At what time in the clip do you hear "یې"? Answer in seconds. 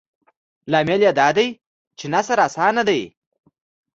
1.05-1.11